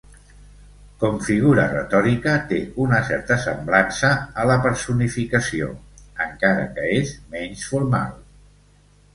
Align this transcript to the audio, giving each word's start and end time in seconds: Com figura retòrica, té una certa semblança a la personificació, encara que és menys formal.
Com 1.01 1.17
figura 1.25 1.65
retòrica, 1.73 2.33
té 2.53 2.61
una 2.87 3.01
certa 3.11 3.37
semblança 3.45 4.11
a 4.41 4.47
la 4.53 4.57
personificació, 4.65 5.69
encara 6.27 6.67
que 6.79 6.91
és 7.03 7.17
menys 7.37 7.69
formal. 7.75 8.19